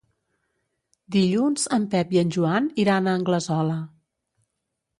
Dilluns 1.15 1.67
en 1.77 1.85
Pep 1.93 2.15
i 2.17 2.21
en 2.23 2.33
Joan 2.37 2.71
iran 2.85 3.07
a 3.07 3.15
Anglesola. 3.21 3.77